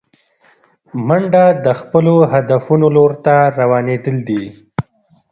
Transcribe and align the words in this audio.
منډه 1.07 1.45
د 1.65 1.67
خپلو 1.79 2.15
هدفونو 2.31 2.87
لور 2.95 3.11
ته 3.25 3.35
روانېدل 3.59 4.17
دي 4.29 4.43